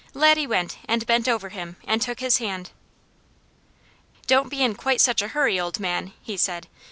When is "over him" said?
1.27-1.75